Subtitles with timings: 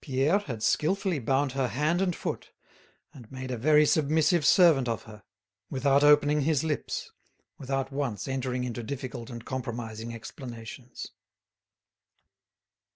[0.00, 2.50] Pierre had skilfully bound her hand and foot,
[3.14, 5.22] and made a very submissive servant of her,
[5.70, 7.12] without opening his lips,
[7.58, 11.12] without once entering into difficult and compromising explanations.